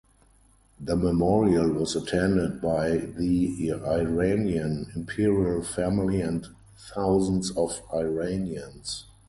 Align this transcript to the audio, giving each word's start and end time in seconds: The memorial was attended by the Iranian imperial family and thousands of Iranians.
The 0.79 0.95
memorial 0.95 1.69
was 1.73 1.95
attended 1.95 2.59
by 2.59 2.97
the 2.97 3.69
Iranian 3.69 4.91
imperial 4.95 5.61
family 5.61 6.21
and 6.21 6.47
thousands 6.95 7.51
of 7.55 7.83
Iranians. 7.93 9.05